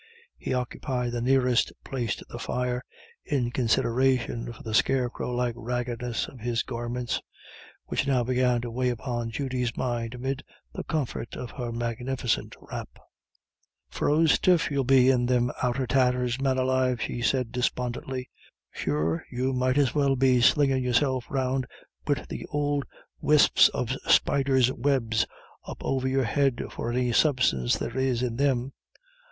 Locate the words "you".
19.29-19.53